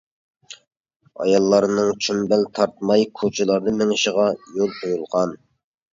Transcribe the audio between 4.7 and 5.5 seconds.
قويۇلغان.